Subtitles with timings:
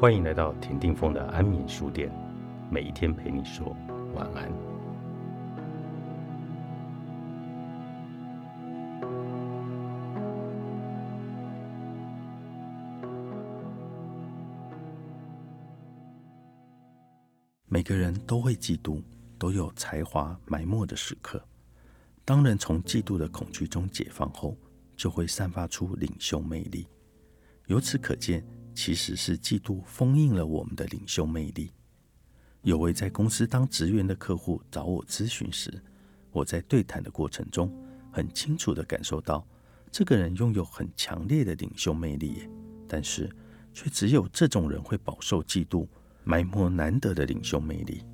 [0.00, 2.10] 欢迎来到田定峰的安眠书店，
[2.70, 3.76] 每一天陪你说
[4.14, 4.50] 晚安。
[17.66, 19.02] 每个人都会嫉妒，
[19.38, 21.44] 都有才华埋没的时刻。
[22.24, 24.56] 当人从嫉妒的恐惧中解放后，
[24.96, 26.88] 就会散发出领袖魅力。
[27.66, 28.42] 由此可见，
[28.74, 31.70] 其实是嫉妒封印了我们的领袖魅力。
[32.62, 35.82] 有位在公司当职员的客户找我咨询时，
[36.30, 37.72] 我在对谈的过程中，
[38.12, 39.46] 很清楚地感受到，
[39.90, 42.48] 这个人拥有很强烈的领袖魅力，
[42.86, 43.30] 但是
[43.72, 45.86] 却只有这种人会饱受嫉妒，
[46.24, 48.04] 埋没难得的领袖魅力。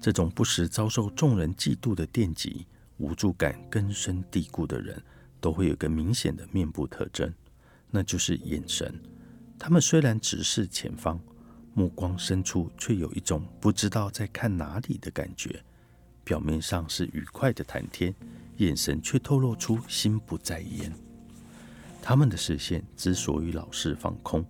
[0.00, 2.66] 这种不时遭受众人嫉妒的电击。
[3.00, 5.00] 无助感根深蒂固的人，
[5.40, 7.32] 都会有个明显的面部特征，
[7.92, 8.92] 那就是眼神。
[9.58, 11.20] 他们虽然直视前方，
[11.74, 15.62] 目光深处却有一种不知道在看哪里的感觉。
[16.24, 18.14] 表面上是愉快的谈天，
[18.58, 20.92] 眼神却透露出心不在焉。
[22.02, 24.44] 他们的视线之所以老是放空，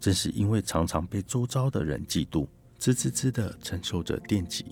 [0.00, 2.46] 正是因为常常被周遭的人嫉妒，
[2.78, 4.64] 滋滋滋的承受着电击。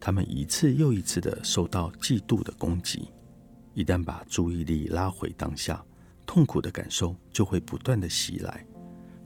[0.00, 3.10] 他们一次又一次的受到嫉妒的攻击，
[3.74, 5.84] 一旦把注意力拉回当下，
[6.26, 8.64] 痛苦的感受就会不断的袭来，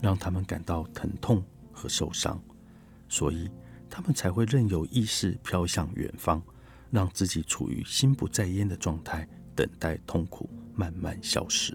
[0.05, 2.39] 让他们感到疼痛和受伤，
[3.09, 3.51] 所以
[3.89, 6.43] 他们才会任由意识飘向远方，
[6.91, 11.75] 让自己处于心不在焉的状态，等待痛苦慢慢消失。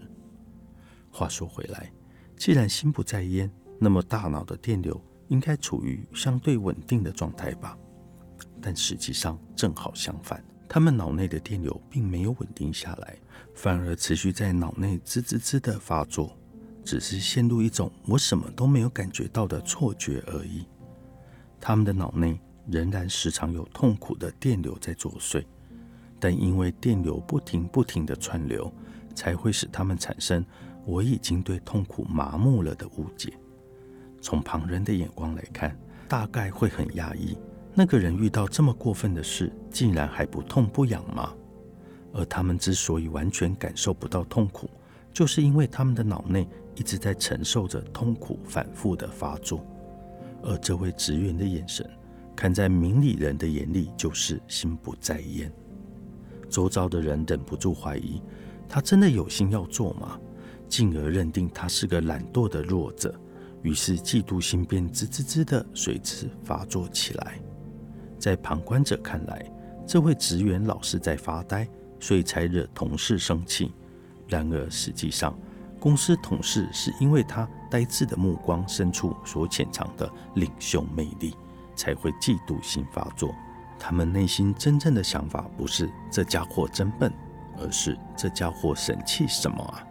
[1.10, 1.90] 话说回来，
[2.36, 7.76] 既然心不在焉，那么大脑的电流应该处于相对稳定的状态吧？
[8.62, 13.18] 但实际上正好相反，他们脑内的电流并没有稳定下来，
[13.56, 16.38] 反而持续在脑内滋滋滋的发作，
[16.84, 20.66] 只是陷入一种我什么都没有感觉到的错觉而已。
[21.60, 25.44] 他们的脑内仍然时常有痛苦的电流在作祟，
[26.18, 28.72] 但因为电流不停不停的串流，
[29.14, 30.44] 才会使他们产生
[30.84, 33.32] 我已经对痛苦麻木了的误解。
[34.20, 35.76] 从旁人的眼光来看，
[36.08, 37.36] 大概会很压抑。
[37.74, 41.32] 那个人遇到这么过分的事，竟然还不痛不痒吗？
[42.12, 44.68] 而他们之所以完全感受不到痛苦，
[45.12, 46.48] 就是因为他们的脑内
[46.80, 49.62] 一直在承受着痛苦反复的发作。
[50.42, 51.86] 而这位职员的眼神，
[52.34, 55.52] 看在明理人的眼里，就是心不在焉。
[56.48, 58.22] 周遭的人忍不住怀疑，
[58.66, 60.18] 他真的有心要做吗？
[60.70, 63.14] 进而认定他是个懒惰的弱者，
[63.60, 67.38] 于是嫉妒心便滋滋滋的随之发作起来。
[68.18, 69.52] 在旁观者看来，
[69.86, 71.68] 这位职员老是在发呆，
[72.00, 73.70] 所以才惹同事生气。
[74.26, 75.38] 然而实际上，
[75.80, 81.34] 公司同事是因为他呆滞的目光深处所潜藏的领袖魅力，
[81.74, 83.34] 才会嫉妒心发作。
[83.78, 87.10] 他们内心真正的想法不是这家伙真笨，
[87.58, 89.82] 而是这家伙神气什么啊？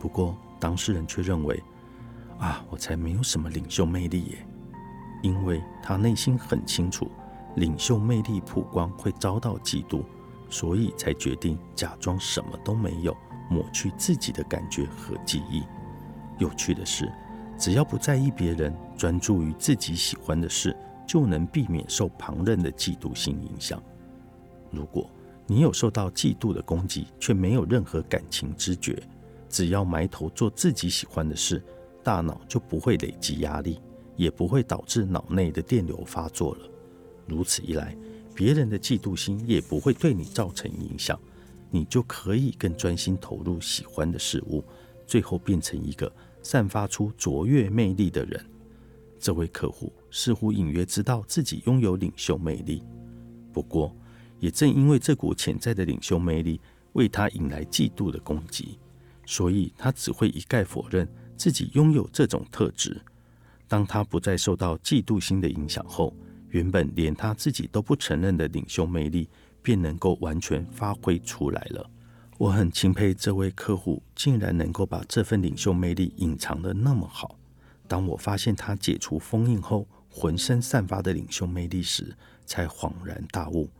[0.00, 1.62] 不过当事人却认为，
[2.38, 4.46] 啊，我才没有什么领袖魅力耶，
[5.22, 7.10] 因为他内心很清楚。
[7.56, 10.02] 领袖魅力曝光会遭到嫉妒，
[10.48, 13.14] 所以才决定假装什么都没有，
[13.48, 15.62] 抹去自己的感觉和记忆。
[16.38, 17.10] 有趣的是，
[17.58, 23.82] 只要不在意别人，专注于自己喜欢的事，就能避免受旁人的嫉妒心影响。
[24.70, 25.08] 如果
[25.46, 29.00] 你有受到嫉妒的攻击，却没有任何感情知觉，
[29.48, 31.62] 只要埋头做自己喜欢的事，
[32.02, 33.80] 大脑就不会累积压力，
[34.16, 36.68] 也不会导致脑内的电流发作了。
[37.26, 37.96] 如此一来，
[38.34, 41.16] 别人的嫉妒心也不会对你造成影响，
[41.74, 44.62] 你就可以更专心投入喜欢的事物，
[45.08, 48.46] 最后变成一个散发出卓越魅力的人。
[49.18, 52.80] 这位客户似乎隐约知道自己拥有领袖魅力，
[53.52, 53.92] 不过
[54.38, 56.60] 也正因为这股潜在的领袖魅力
[56.92, 58.78] 为他引来嫉妒的攻击，
[59.26, 63.02] 所以他只会一概否认自己拥有这种特质。
[63.66, 66.14] 当他不再受到嫉妒心的影响后，
[66.50, 69.28] 原本连他自己都不承认的领袖魅力，
[69.64, 71.90] 便能够完全发挥出来了。
[72.36, 77.38] 我很钦佩这位客户，竟然能够把这份领袖魅力隐藏的那么好。
[77.88, 82.14] 当我发现他解除封印后，浑身散发的领袖魅力时，
[82.44, 83.70] 才恍然大悟：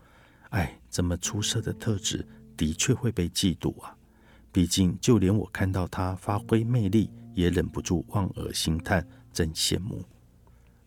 [0.49, 2.25] 哎，这么出色的特质，
[2.57, 3.95] 的确会被嫉妒啊！
[4.51, 10.01] 毕竟，就连我看到他发挥魅力，也忍不住望而兴叹，真羡慕。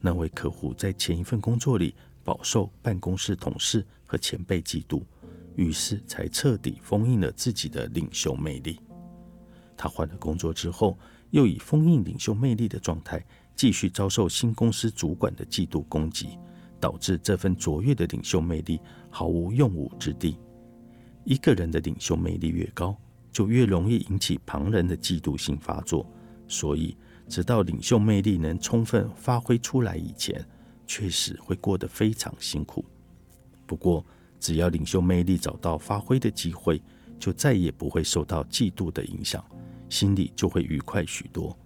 [0.00, 1.94] 那位客户在前一份工作里
[2.28, 5.02] 饱受办公室同事和前辈嫉妒，
[5.56, 8.78] 于是才彻底封印了自己的领袖魅力。
[9.78, 10.98] 他换了工作之后，
[11.30, 13.24] 又以封印领袖魅力的状态，
[13.56, 16.38] 继续遭受新公司主管的嫉妒攻击，
[16.78, 18.78] 导致这份卓越的领袖魅力
[19.08, 20.36] 毫无用武之地。
[21.24, 22.94] 一个人的领袖魅力越高，
[23.32, 26.06] 就越容易引起旁人的嫉妒心发作。
[26.46, 26.94] 所以，
[27.26, 30.46] 直到领袖魅力能充分发挥出来以前，
[30.88, 32.84] 确实会过得非常辛苦。
[33.64, 34.04] 不过，
[34.40, 36.82] 只要领袖魅力找到发挥的机会，
[37.20, 39.44] 就再也不会受到嫉妒的影响，
[39.88, 41.56] 心里就会愉快许多。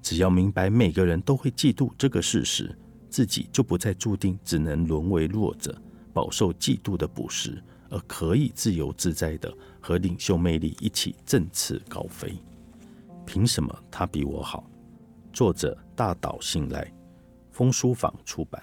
[0.00, 2.74] 只要明白每个人都会嫉妒这个事实，
[3.10, 5.76] 自己就不再注定只能沦为弱者，
[6.12, 12.36] 饱受嫉妒的捕食，而可以自由自在的和领袖魅力一起振翅高飞。
[13.26, 14.68] 凭什么他比我好？
[15.32, 16.92] 作者大岛信赖，
[17.54, 18.60] 风书坊出版。